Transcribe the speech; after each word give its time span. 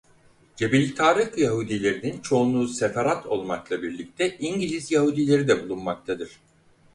Cebelitarık 0.55 1.37
Yahudilerinin 1.37 2.21
çoğunluğu 2.21 2.67
Sefarad 2.67 3.25
olmakla 3.25 3.81
birlikte 3.83 4.37
İngiliz 4.37 4.91
Yahudileri 4.91 5.47
de 5.47 5.63
bulunmaktadır. 5.63 6.39